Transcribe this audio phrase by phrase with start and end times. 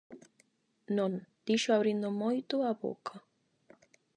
[0.03, 1.13] -Non,
[1.47, 3.15] dixo abrindo moito a boca.